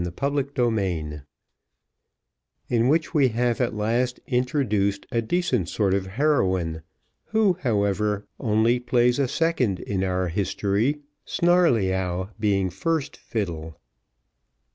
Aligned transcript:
Chapter 0.03 0.39
XXVIII 0.47 1.21
In 2.69 2.87
which 2.87 3.13
we 3.13 3.27
have 3.27 3.61
at 3.61 3.75
last 3.75 4.19
introduced 4.25 5.05
a 5.11 5.21
decent 5.21 5.69
sort 5.69 5.93
of 5.93 6.07
heroine, 6.17 6.81
who, 7.25 7.53
however, 7.61 8.25
only 8.39 8.79
plays 8.79 9.19
a 9.19 9.27
second 9.27 9.79
in 9.79 10.03
our 10.03 10.29
history, 10.29 11.01
Snarleyyow 11.23 12.31
being 12.39 12.71
first 12.71 13.15
fiddle. 13.15 13.77